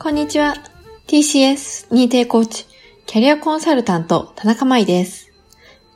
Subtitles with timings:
[0.00, 0.54] こんにちは。
[1.08, 2.66] TCS 認定コーチ、
[3.06, 5.32] キャリアコンサルタント、田中舞です。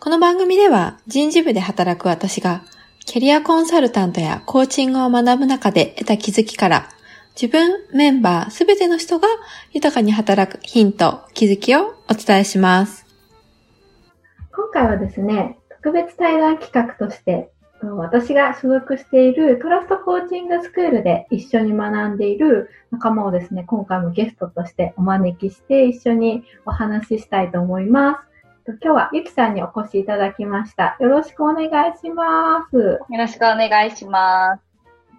[0.00, 2.64] この番組では人事部で働く私が、
[3.06, 6.88] キャリアコンサルタントやコーチングを学ぶ中で得た気づきから、
[7.40, 9.28] 自分、メンバー、すべての人が
[9.70, 13.06] 豊かに働くヒント、気づきをお伝えします。
[14.50, 17.51] 今回はですね、特別対談企画として、
[17.82, 28.32] 私が所属しているトラストコーチングスクールで一緒に学んでいる仲間をですね、今回もゲストとしてお招きして一緒にお話ししたいと思います。
[28.66, 30.96] 今日はゆきさんにお越しいただきました。
[31.00, 32.76] よろしくお願いします。
[32.76, 34.60] よろしくお願いしま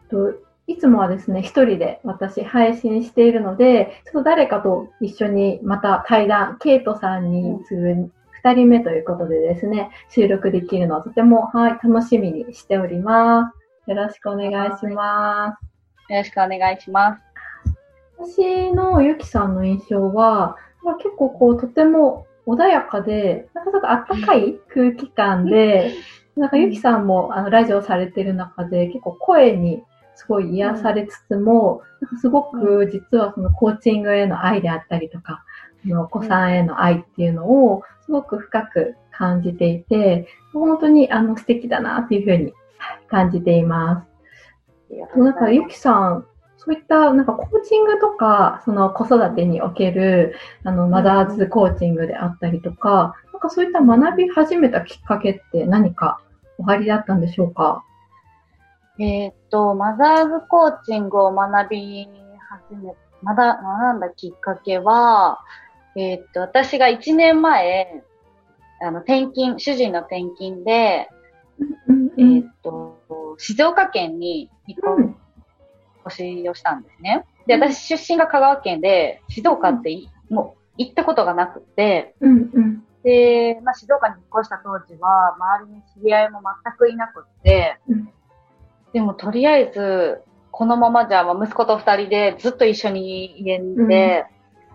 [0.09, 0.39] す。
[0.65, 8.11] いつもはですね、一人で私配信しているので、ちょっと誰かと一緒にまた対談、ケイトさんに次ぐ
[8.43, 13.53] 2人目ということでですね、収録できるのをとても、はい、楽しみにしておりま
[13.85, 13.89] す。
[13.89, 15.57] よろしくお願いしま
[16.09, 16.11] す。
[16.11, 17.21] よろしくお願いします。
[18.17, 20.57] 私のゆきさんの印象は、
[20.97, 25.93] 結構こう、とても穏やかで、なんかちょっとあったかい空気感で、
[26.35, 29.83] なんかゆきさんもあのラジオされてる中で結構声に
[30.15, 35.45] すごい癒されつつも、なんかすごく実はそのコーチングへの愛であったりとか、
[35.91, 42.53] お子さんへの愛っていうのをすごく深く感じていて、本当にあの素敵だなっていうふうに
[43.09, 44.05] 感じていま
[44.91, 45.19] す。
[45.19, 46.25] なんかゆきさん、
[46.57, 56.21] そういったなんかコーチングとか、その子育てにおけるあのマザーズコーチングであったりとか、なんかそういった学び始めたきっかけって何か
[56.57, 57.83] おありだったんでしょうか？
[58.99, 62.07] えっと、マザーズコーチングを学び
[62.69, 65.39] 始め、まだ学んだきっかけは、
[65.95, 68.03] えー、っと、私が1年前、
[68.81, 71.09] あの、転勤、主人の転勤で、
[72.17, 75.15] えー、っと、静岡県に引っ
[76.07, 77.25] 越しをしたんですね。
[77.47, 82.15] で、私出身が香川県で、静岡ってもう行ったことがなくて、
[83.03, 87.79] で、まあ、静岡に引っ越した当時は、周りに知り合いも全くいなくって、
[88.93, 94.25] でもとりあえず、このままじゃ、まあ、息子と二人でずっと一緒に家で、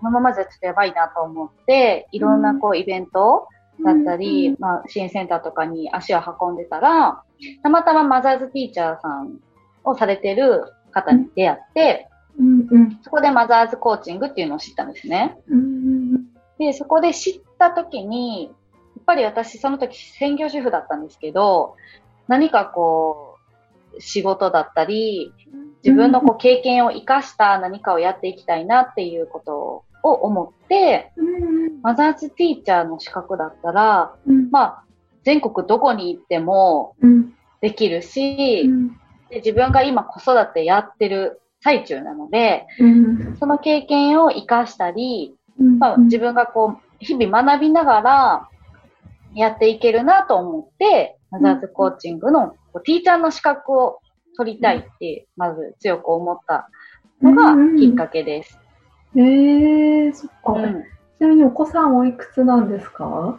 [0.00, 3.48] このままじゃちょっとやばいなと思って、いろんなこうイベント
[3.84, 7.22] だったり、まあ支援センターとかに足を運んでたら、
[7.62, 9.40] たまたまマザーズティーチャーさん
[9.84, 12.08] をされてる方に出会って、
[13.02, 15.38] そこでマザーズコーチングっていうのを知ったんですね。
[16.58, 18.50] で、そこで知った時に、や
[19.00, 21.76] っぱり私その時専業主婦だったんですけど、
[22.26, 23.36] 何かこ
[23.96, 25.32] う、仕事だったり、
[25.84, 31.12] 自分のこう経験を活かした何かをやっていきたいなっていうことを思って、
[31.82, 34.14] マザーズティーチャーの資格だったら、
[34.50, 34.84] まあ、
[35.24, 36.94] 全国どこに行っても
[37.60, 38.68] できるし、
[39.30, 42.66] で自分が今子育てやってる最中なので、
[43.38, 45.34] その経験を活かしたり、
[45.78, 48.48] まあ、自分がこう、日々学びながら
[49.34, 52.54] やっていけるなと思って、マザーズコーチングの
[52.84, 54.00] ティーチャーの資格を
[54.36, 56.70] 取りたいって、まず強く思った
[57.20, 58.58] のがきっかけです。
[59.16, 60.82] ええー、そっか、うん。
[60.82, 63.38] ちなみにお子さんおいくつなんですか？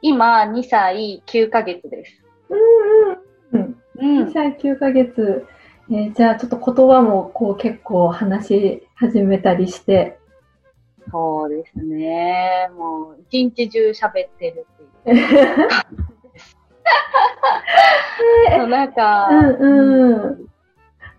[0.00, 2.22] 今、2歳9ヶ月です。
[3.52, 4.28] うんうんうん。
[4.28, 5.46] 2歳9ヶ月。
[5.90, 10.18] えー、じゃあちょっと言葉もこう結構話し始めたりして。
[11.10, 12.70] そうですね。
[12.78, 14.66] もう一日中喋ってる
[15.04, 15.18] っていう。
[18.56, 20.46] そうなんか、うんうん、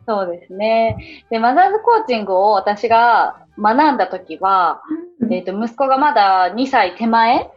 [0.07, 1.25] そうですね。
[1.29, 4.81] で、マザーズコーチングを私が学んだ時は、
[5.19, 7.49] うん、えっ、ー、と、息子がまだ2歳手前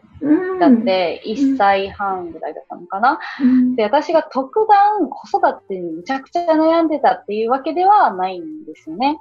[0.61, 3.19] だって、1歳半ぐらいだったのかな。
[3.43, 9.21] うん、で、私が特段子育てにむちゃくちゃ悩んでたっていうわけではないんですよね。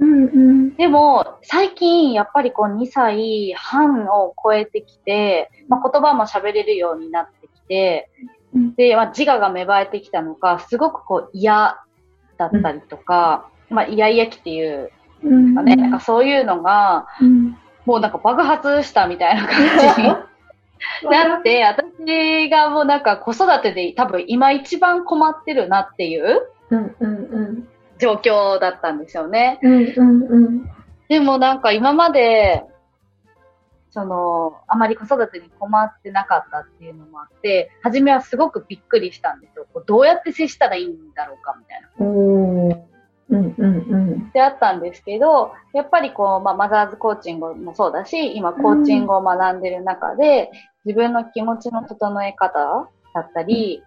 [0.00, 8.08] うんうん、でも、最近、やっぱりこう2歳半を超えてきて、まあ、言葉も喋れるようになってきて、
[8.76, 11.78] で、まあ、自我が芽生えてきたのか、すごくこう嫌
[12.38, 14.90] だったりとか、うん、まあ、イヤイヤ期っていう
[15.22, 15.28] か
[15.62, 20.08] ね、うん、なんかそういうのが、うん、もうなんか爆発したみたいな感じに
[21.10, 26.42] なって、私がもうなんか子育てで多分今一番困ってるなっていう
[27.98, 29.58] 状況だったんですよね。
[31.08, 32.64] でもなんか今まで
[33.90, 39.66] その、あまり子育てに困ってなかったっていうのもあって、初めはすごくびっくりしたんですよ。
[39.86, 42.06] どうやって接したらいいんだろうかみたいな。
[43.30, 44.30] うんうんうん。
[44.32, 50.50] であったんですけど、やっぱりこう、まあ、マザーズコーチングもそうだし、今コーチングを学んでる中で、
[50.84, 53.82] 自分の気持ちの整え方だったり、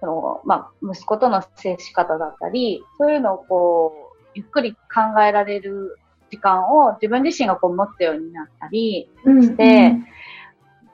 [0.00, 5.98] その、まあ、息子との接し方だったり、そういうのをこう、ゆっくり考えられる
[6.32, 9.94] 時間を自分自身がこう持つようになったりうんして、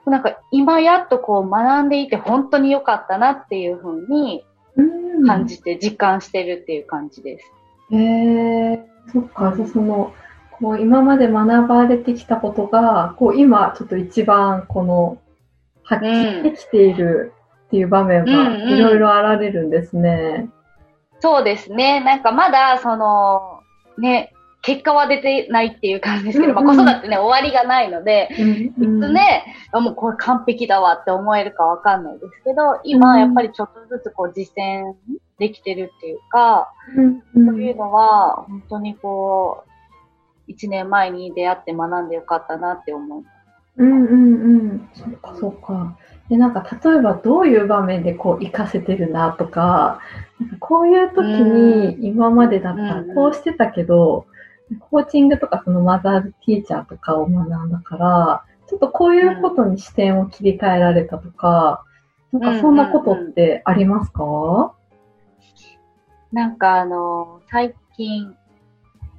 [0.05, 4.43] なんか今やっとこう学んでいて本当に良かったなっていう風に
[4.75, 7.45] うん感じて実感してるっていう感じです。
[7.91, 10.13] へえそっか、その、
[10.51, 15.17] こう今まで学ばれてきたことが、こう今ちょっと一番この、
[15.83, 17.33] 発揮できている
[17.67, 20.49] っていう場面がうんうんいろいろあられるんですね。
[21.19, 22.01] そうですね。
[22.01, 23.61] なんかまだその、
[23.97, 34.95] ね、結果は出てないっていう感じですけど、うんうんまあ子育てね、終わりがないので、うんいつね、あもうこれ完璧だわって思えるかわかんないですけど、今やっぱりちょっとずつこう実践
[35.37, 39.69] できてるっていうか、うんそういうのは本当にこう、
[40.47, 43.33] 一年前に出会って学んでよかったなって思います。
[43.77, 44.89] うんうんうん。
[44.93, 45.97] そっかそっか。
[46.27, 50.01] で、なんか例えばどういう場面でこう活かせてるなとか、
[50.39, 54.25] なんかこういう時に今までだったらこうしてたけど、
[54.79, 61.83] コーチングとかそのマザーズティーチャーとかを学んだから、ちょっとこういうことに視点を切り替えられたとか、
[62.31, 64.73] なんかそんなことってありますか？
[66.31, 68.35] なんかあの、最近、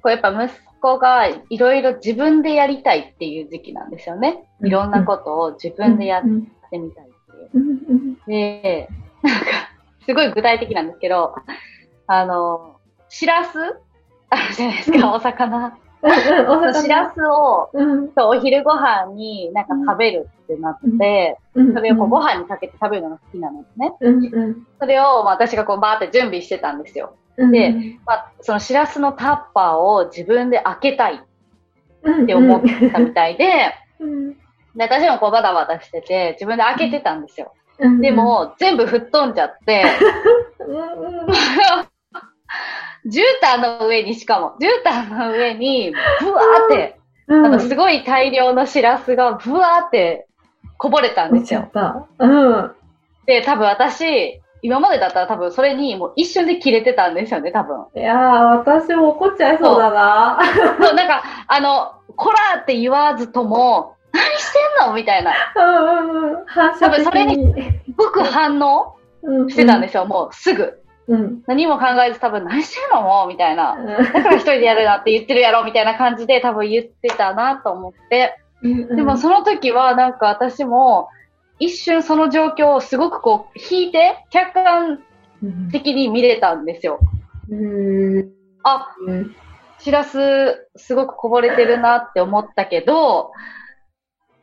[0.03, 4.45] こうやっぱ息子がいろいろ自分でやりたいっていう時期なんですよね。
[4.63, 7.51] いろんなことを自分でやっうんてみたいっていう。
[7.55, 8.89] うんうんで、
[9.23, 9.47] なんか、
[10.07, 11.35] すごい具体的なんですけど、
[12.07, 12.77] あの、
[13.09, 13.59] しらす
[14.31, 15.77] あるじゃないですか、お魚。
[16.03, 17.71] しらすを、
[18.17, 21.75] お昼ご飯になんか食べるってなって、うん。
[21.75, 23.93] それをこうご飯にかけて食べるのが好きなのですね。
[24.79, 27.17] それを、まあ、私がこうバーって準備してたんですよ。
[27.37, 27.53] うん。
[27.53, 31.19] でまあ、そのしらすのタッパーを自分で開けたいっ
[32.03, 32.63] うんて思っ
[32.93, 34.37] たみたいで、うん
[34.77, 37.53] で私もこうバタバタしてて、自分で開けてたんですよ。
[37.81, 38.01] うん。
[38.01, 39.85] で、も、全部吹っ飛んじゃって、
[43.07, 46.99] 絨毯の上にしかも、絨毯の上に、ブワーって、
[47.29, 50.27] うんあの、すごい大量のしらすがブワーって
[50.77, 51.71] こぼれたんですよ。
[52.19, 52.73] うん。
[53.27, 57.87] で、多分私、今までだったら多分それにもう一瞬で切れてたんですよね、多分。
[57.97, 60.39] いやー、私も怒っちゃいそうだな。
[60.81, 64.95] そう、なんか、あの、こらって言わずとも、何してんの？
[64.95, 65.33] みたいな。
[65.55, 66.45] うんうんうん。
[66.47, 67.55] 反射的多分それに。
[67.97, 68.97] 僕反応
[69.49, 70.83] してたんですよ、もうすぐ。
[71.11, 71.43] うん。
[71.47, 73.75] 何も考えず多分何してんのもうみたいな。
[73.75, 78.37] うだから一人でやるなって言ってるやろみたいな感じで多分言ってたなと思って。
[78.67, 81.09] んでもその時はなんか私も
[81.59, 85.01] 一瞬その状況をすごくこう引いて客観
[85.43, 87.01] うん的に見れたんですよ。
[87.49, 88.31] うん
[88.63, 89.35] あ、うん
[89.81, 93.33] しらすすごくこぼれてるなって思ったけど、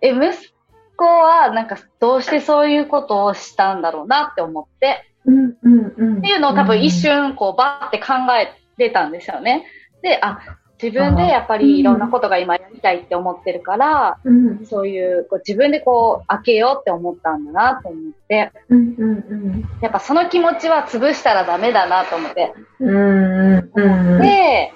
[0.02, 0.54] え、息
[0.96, 5.17] 子はなんかどうしてそういうことをしたんだろうなって思って、うんうんうん。
[5.31, 9.65] っていうのを多分一瞬こうバーって考えてたんですよね。
[10.01, 10.39] で、あ、
[10.81, 22.53] 自分でやっぱりいろんなことが今やりたいって思ってるから、うんそういうこう自分でこう開けようって思ったんだなと思って、うんうんやっぱその気持ちは潰したらダメだなと思って。
[22.80, 22.91] うん。
[22.95, 24.21] うんうんうん。
[24.21, 24.71] で、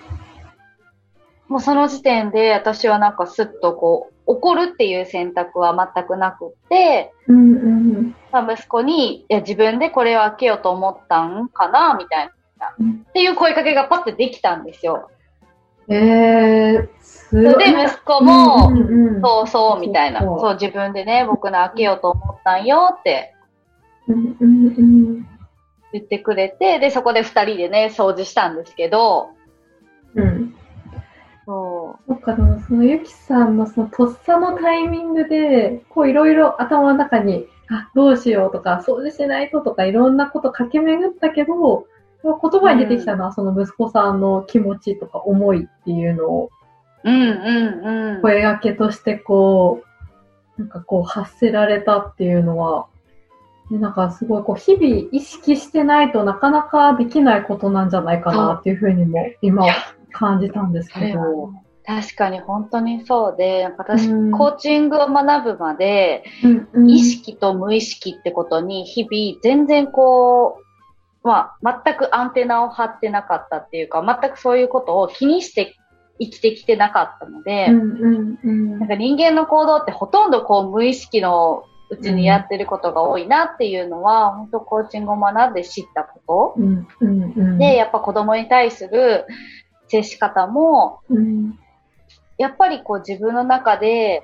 [1.51, 12.27] もうその時点で私はなんかスッとこう怒るっていう選択は全くなくって、うんうんまあ、息子に、いや、自分でこれを開けようと思ったんかなみたい
[12.57, 12.73] な。
[12.79, 15.09] うんっていう声かけがパッてできたんですよ。
[15.89, 18.71] えー、すそれで息子も、
[19.21, 20.21] そうそう、みたいな。
[20.21, 23.33] そうそう、自分でね、僕の開けようと思ったんよって
[24.07, 25.27] うんうんうん
[25.91, 29.31] 言ってくれて、で、そこで二人でね、掃除したんですけど、
[30.15, 30.55] うん。
[31.45, 41.85] そそっか、でもそのゆきさんのそのとっさのタイミングで、こういろいろ頭の中に、あ、どうしようとか、掃除しないととか、いろんなこと駆け巡ったけど、
[42.23, 46.49] 言葉に出てきたのは、その息子さんの気持ちとか思いっていうのを、
[47.03, 47.09] う。
[47.09, 48.21] うんうんうん。
[48.21, 49.81] 声掛けとしてこ
[50.57, 52.87] う、なんかこう発せられたっていうのは、
[53.71, 59.73] ねなんかすごいこう日々意識してないとなかなかできないことなんじゃないかなっていうふうにも今は
[60.11, 61.51] 感じたんですけど。
[61.83, 64.31] 確かに本当にそうで、私、うん。
[64.31, 66.89] コーチングを学ぶまで、うんうん。
[66.89, 70.59] 意識と無意識ってことに日々全然こ
[71.23, 75.75] う、まあ、全くアンテナを張ってなかったっていうか、全くそういうことを気にして
[76.19, 78.79] 生きてきてなかったので、うんうんうん。
[78.79, 87.33] なんか人間の行動ってほとんどこう無意識のうちにやってることが多いなっていうのは、本当コーチングを学んで知ったこうんうんうん。
[87.33, 87.57] と。
[87.57, 89.25] で、やっぱ子供に対する
[89.91, 91.57] 接し方も、うん
[92.37, 94.23] やっぱりこう自分の中で、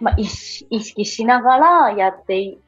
[0.00, 2.58] まあ、意識しながらやってい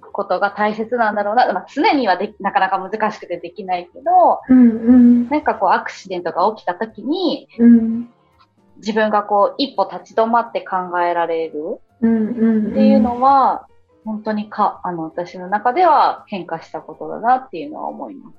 [0.00, 1.52] くことが大切なんだろうな。
[1.52, 8.08] まあ、常にはできなかなか難しくてできないけど、うんうんなんかこうアクシデントが起きた時に、うん
[8.78, 12.70] 自分がこう一歩立ち止まって考えられるうんうん。
[12.72, 13.66] っていうのは、
[14.04, 18.36] 本当にか、あの、私の中では変化したことだなっていうのは思います。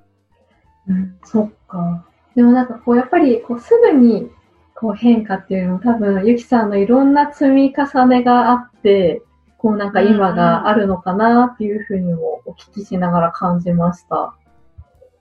[0.89, 2.05] うん、そっか。
[2.37, 4.29] でもなんかこう、やっぱりこうすぐに
[4.75, 9.23] こう変化っていうのも多分、ゆきさんのいろんな積み重ねがあって、
[9.57, 14.35] こうなんか今があるのかなっていうふうにもお聞きしながら感じました。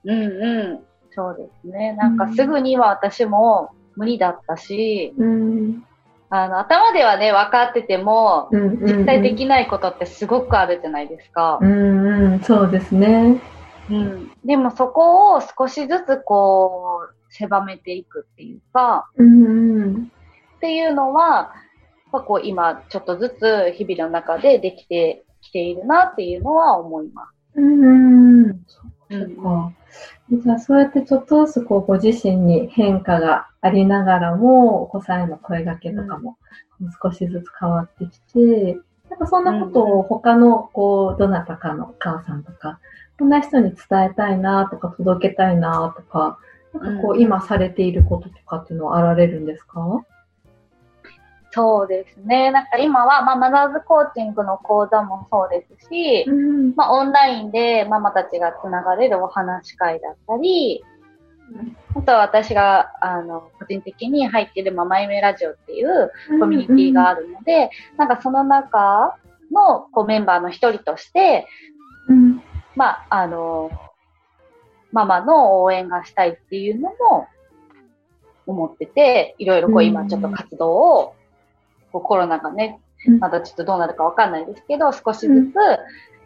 [0.03, 0.79] うんうん。
[1.09, 1.93] そうですね。
[1.93, 5.83] なんかすぐには私も無理だったし、うん。
[6.29, 11.57] あの、頭ではね、分かってても、実際できないことってすごくあるじゃないですか。
[11.61, 13.41] うんうん、そうですね。
[13.89, 14.31] うん。
[14.45, 20.11] でもそこを少しずつこう、狭めていくっていうか、うんうん。
[20.57, 27.59] っていうのは、やっぱこう今ちょっとずつ日々の中でできてきているなっていうのは思います。
[27.59, 28.63] うんうん。
[28.65, 29.71] そうっか。
[30.31, 36.37] じゃあそうやってちょっとずつこうご自身に変化がありながらも、お子さんへの声掛けとかも
[37.01, 38.77] 少しずつ変わってきて、
[39.09, 42.79] なんかそんなことを他のこう、どなたかのお母さんとか、
[43.19, 46.37] こんな人に伝えたいなとか届けたいなとか、
[46.73, 50.05] なんかこううん今されていることとかっていうのはあられるんですか？
[51.51, 52.51] そうですね。
[52.51, 56.75] なんか今は、まあ、マザーズコーチングの講座もそうですし、ん。
[56.75, 60.83] まあ、オンラインでママたちがつながれるお話し会だったり、
[61.95, 69.15] あとは私が、あの、個人的に入っているママ夢ラジオっていうコミュニティがあるので、なんかその中
[69.51, 71.47] のこうメンバーの一人として、
[72.07, 72.43] うん。
[72.77, 73.71] まあ、あの、
[74.91, 77.27] ママの応援がしたいっていうのも
[78.45, 81.15] 思ってて、いろいろこう今ちょっと活動を、
[81.91, 85.53] こうコロナがね、うんまだちょっとどうなるかわかんないですけど、少しずつ、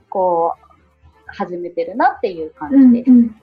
[0.09, 0.61] こう、
[1.27, 3.11] 始めてるなっていう感うんじです。
[3.11, 3.35] うん。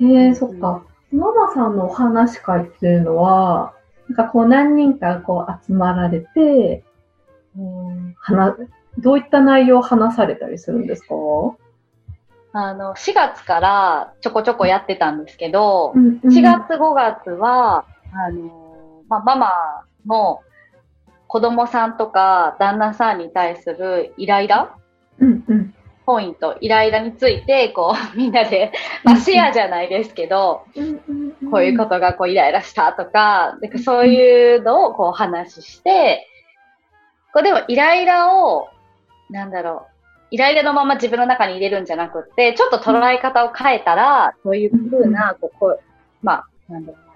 [0.00, 0.84] えー、そっか。
[1.12, 3.74] ママさんのお話し会っていうのは、
[4.08, 6.84] なんかこう何人かこう集まられて、
[7.56, 8.56] うん、話、
[8.98, 11.14] どういった内容を話されたりするんですか？
[12.56, 19.50] あの、4月からちょこちょこやってたんですけど、ん4月5月は、あの、まあ、ママ
[20.06, 20.40] の
[21.26, 24.76] 子供さんとか旦那さんに対するイライラ
[25.18, 25.74] うんうん。
[26.06, 28.70] ポイント、イライラについて、こう、 みんなで、
[29.02, 30.64] まあ、シェアじゃないですけど、
[31.50, 36.28] こういうことがこうイライラしたとか、なんかそういうのをこう話して、
[37.32, 38.68] こうでもイライラを、
[39.30, 39.93] なんだろう、
[40.34, 45.80] イライラのまま自分の中に入れるんじゃなくって、ちょっと捉え方を変えたら、どういうふうな、こう、こう
[46.22, 46.32] ま
[46.68, 47.12] あ、なんだろうな、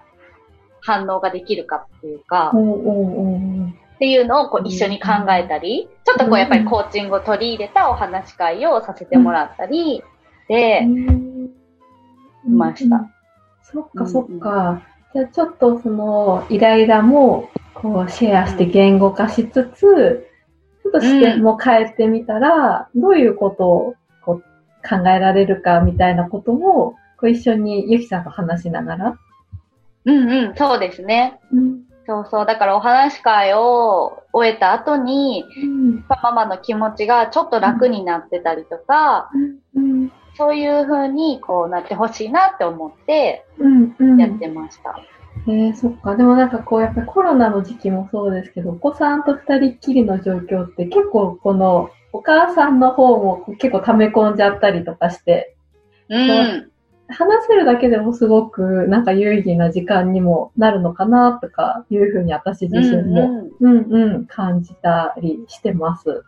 [0.79, 10.01] 反応ができるかっていうか、っていうのをこう一緒に考えたり、ちょっとこうやっぱりコーチングを取り入れたお話し会をさせてもらったり、
[10.47, 10.87] で、
[12.47, 13.05] いました。
[13.63, 14.81] そっかそっか。
[15.13, 20.28] じゃあちょっとそのイライラもこうシェアして言語化しつつ、
[20.91, 24.43] と視点も変えてみたら、どういうことをこう
[24.87, 29.19] 考えられるかみたいなことも、こう一緒にゆきさんと話しながら。
[30.05, 31.39] うんうん、そうですね。
[31.51, 31.81] うん。
[32.07, 32.45] そうそう。
[32.45, 36.05] だからお話し会を終えた後に、うん。
[36.23, 39.29] ママの気持ちがちょっと楽になってたりとか、
[39.75, 40.11] うん。
[40.35, 43.95] そういう風にこうなってほしいなって思ってうん。
[43.99, 44.17] うん。
[44.17, 44.95] やってました。
[45.47, 46.15] えー、そっか。
[46.15, 55.55] でもなんかこう、やっぱりコロナの時期もそうですけど、お子さんと二人っきりの状況って結構この、お母さんの方も結構溜め込んじゃったりとかして、
[56.09, 56.71] うん。
[57.07, 66.23] 話せるだけでもすごくなんか有意義な時間にもなるのかなとかいうふうに私自身も、うんうんうん、感じたりしてます。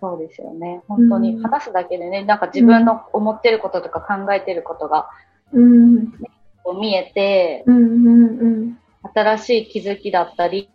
[0.00, 0.82] そうですよね。
[0.88, 5.08] 本当にうん話すだけでね、なんか自分の思ってることとか考えてることが
[5.52, 6.12] うん、
[6.64, 8.78] こう見えて、うん、うん、うん。
[9.14, 10.68] 新しい気づきだったり、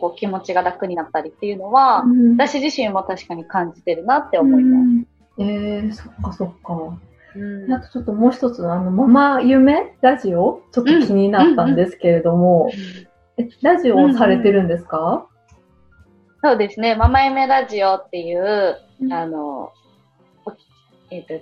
[0.00, 2.32] こう気持ちが楽になったりっていうのは、うん。
[2.36, 5.06] 私自身も確かに感じてるなって思います。
[5.38, 5.48] うん。
[5.48, 6.98] えー、そっかそっか。
[7.36, 7.72] うん。
[7.72, 12.70] あとちょっともう一つのあの、ママ夢ラジオちょっと気になったんですけれども、
[13.36, 15.26] えラジオをされてるんですか、
[16.42, 16.94] そうですね。
[16.94, 19.12] ママ夢ラジオっていう、うん。
[19.12, 19.72] あの、
[21.10, 21.34] えっ、と、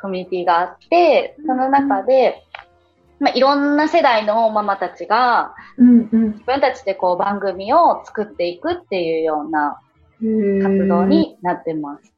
[0.00, 2.44] コミュニティがあって、その中で、
[3.20, 9.80] まあ、いろんな世代のママたちがうん、うん自分たちでこう番組を作っていくっていうような
[10.22, 10.62] うん。
[10.62, 12.12] 活動になってます。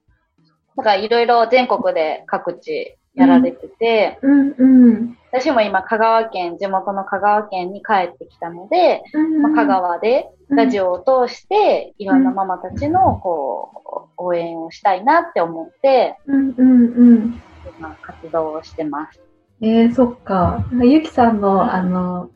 [0.77, 5.19] だからいろいろ全国で各地やられてて、うん、うん。
[5.33, 17.43] 私も今香川県、地元の香川県に帰ってきたので、うんまあ、香川でラジオを通していろんなママたちのこう応援をしたいなって思ってうん、うん、うん。
[17.79, 19.26] 今活動をしてます。
[19.63, 20.67] えー、そっか。
[20.83, 22.31] ゆきさんの、あの、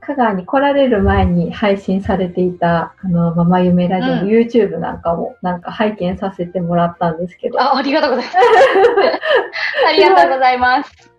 [0.00, 7.60] 香川に来られる前に配信されていた、あの、ママ夢ラジオの YouTube なんかも、なんか拝見させてもらったんですけど。
[7.60, 8.36] あ、ありがとうございます。
[9.86, 11.12] ありがとうございます。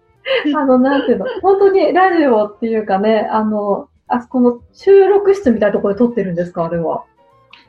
[0.55, 7.05] あの、なんていうの、本当にラジオっていうかね、あの、あそこの収録室みたいなところで撮ってるんですか、あれは。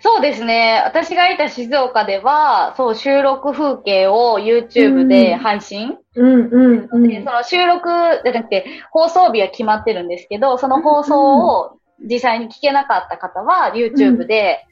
[0.00, 0.82] そうですね。
[0.84, 7.08] 私がいた静岡では、そう、収録風景を YouTube で配信、うんうんうん。
[7.08, 7.88] でその収録
[8.22, 14.66] じゃなくて、放送日は決まってるんですけど、その放送を実際に聞けなかった方は YouTube で、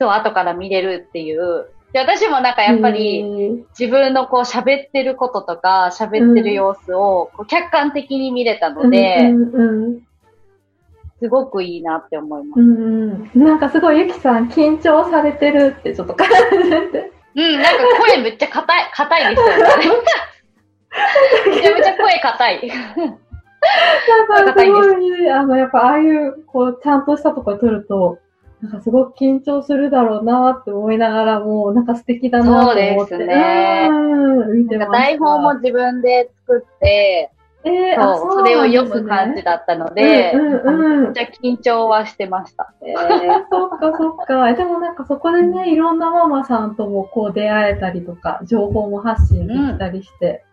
[0.00, 1.70] そう、後から見れるっていう。
[1.92, 10.00] で、私もなんかやっぱり、り、自分のこう喋ってることとか、喋ってる様子をこう客観的に見れたので、うんうん
[11.20, 12.60] すごくいいなって思います。
[12.60, 17.12] うんうん、なんかすごいゆきさん緊張されてるってちょっと感じて。
[17.36, 17.70] うん、なんか
[18.06, 19.64] 声めっちゃ硬い、硬いですよね。
[21.46, 22.68] めちゃめちゃ声硬い。
[24.28, 28.18] なんかすごい、あの、やっぱああいう、こう、ちゃんとしたところ撮ると、
[28.60, 32.94] なんかすごく緊張するだろうなって思いながらも、なんか素敵だなと思って。
[32.96, 34.98] そうですねうん、見てました。
[34.98, 37.30] 台本も自分で作って、
[37.64, 42.74] えー、あそう、それを読む感じだったので、うんうんうんめっちゃ緊張はしてました。
[42.82, 44.48] えー、そっかそっか。
[44.50, 50.44] えでもなんかそこでね、いろんなママさんともこう出会えたりとか、情報も発信できたりして、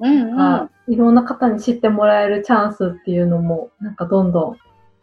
[0.00, 0.40] うんうん。
[0.40, 4.56] あいろんな方に知ってもらえるチャンスっていうのも、なんかどんどん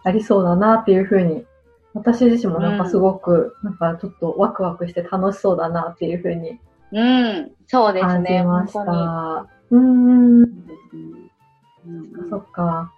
[0.04, 1.46] ありそうだなっていうふうに、
[1.94, 6.60] 私自身もなんかすごく、なんかちょっとワクワクして楽しそうだなっていうふうに
[6.94, 8.44] うん、そうです感じね。
[8.44, 9.48] ました。
[9.78, 10.50] うん、うん
[12.30, 12.92] そっか。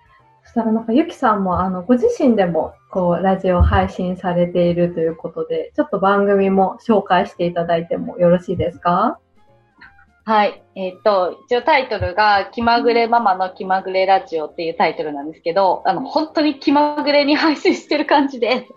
[0.44, 9.20] そしたらなんかゆきさんもあのご自身でもこうラジオ配信されているということで、ちょっと番組も紹介していただいてもよろしいですか？
[10.28, 10.64] はい。
[10.76, 18.68] えっ、と、一応タイトルが、気まぐれママの気まぐれラジオっていうタイトルなんですけど、あの、本当に気まぐれに配信してる感じで、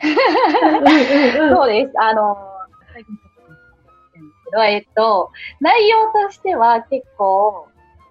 [1.54, 1.92] そうです。
[2.00, 2.38] あの、
[4.52, 7.68] ど、えっと、内容としては結構、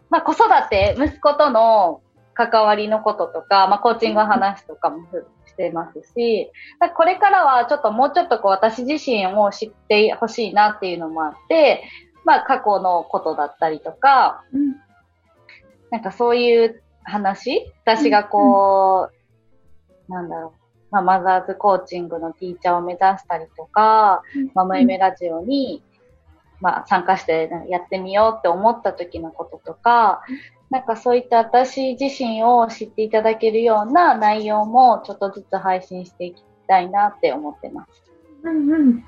[0.10, 2.02] まあ子育て、息子との
[2.34, 5.08] 関わりのこととか、まあコーチングの話とかも
[5.46, 11.84] してますし、まあこれからはちょっともうちょっとこう私自身を知ってほしいなっていうのもあって、
[12.26, 14.76] まあ過去のことだったりとか、うん
[15.92, 19.10] なんかそういう話私がこ
[20.10, 20.62] う、なんだろう。
[20.92, 24.24] まあ、マザーズコーチングのティーチャーを目指したりとか、
[24.54, 25.84] ママ夢ラジオに、
[26.62, 30.22] まあ、参加してやってみようって思った時のこととか、
[30.70, 38.04] なんかそういった私自身を知っていただけるような内容もちょっとずつ配信していきたいなって思ってます。
[38.44, 39.04] うんうん。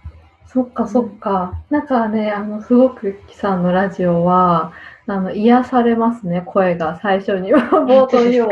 [0.46, 1.54] そっかそっか。
[1.70, 4.74] なんかね、あの、すごくゆきさんのラジオは、
[5.08, 7.00] あの、癒されますね、声が。
[7.02, 8.50] 最初に、 冒頭にも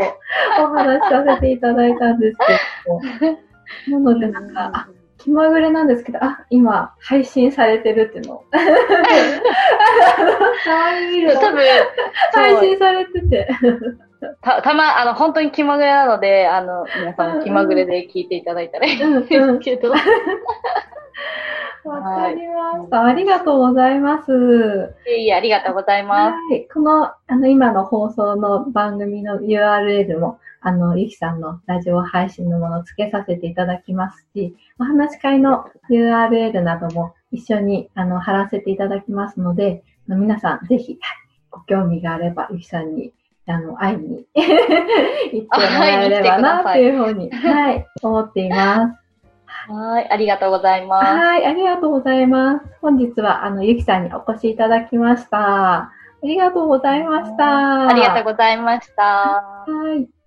[0.60, 3.28] お話しさせていただいたんですけ
[3.90, 3.98] ど。
[4.00, 4.88] なので、なんか、あ、
[5.22, 8.44] 気まぐれなんですけど、あ、今、配信されてるっていうの を。
[8.50, 8.58] た
[10.76, 11.62] まに見ると多分、
[12.32, 13.48] 配信されてて。
[14.40, 19.28] た、たま、あの、本当に気まぐれなので、あの、皆さんも気まぐれで聞いていただいたらいいんです
[19.60, 19.90] けど。
[21.84, 23.04] わかりました。
[23.04, 24.94] ありがとうございます。
[25.18, 26.32] いえ、ありがとうございます。
[26.32, 26.68] はい。
[26.72, 43.12] この、あの、今の放送の番組の URL も、あの、ゆきさんのラジオ配信のものを付けさせていただきますし、お話し会の URL なども一緒に、あの、貼らせていただきますので、皆さん、ぜひ、はいご興味があれば、ゆきさんに、
[43.46, 44.48] あの、会いに行っ
[45.32, 49.02] てもらえればな、っていうふうに、 はい、思っています。
[49.68, 51.06] はい、ありがとうございます。
[51.06, 52.66] はい、ありがとうございます。
[52.80, 55.38] 本日は、あの、ゆきさんにお越しいただきました。
[55.42, 55.90] あ
[56.22, 57.88] りがとうございました。
[57.88, 59.02] ありがとうございました。
[59.02, 59.66] は
[59.98, 60.21] い。